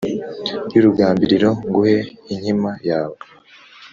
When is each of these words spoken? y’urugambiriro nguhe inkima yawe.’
y’urugambiriro 0.73 1.49
nguhe 1.69 1.97
inkima 2.33 2.71
yawe.’ 2.89 3.17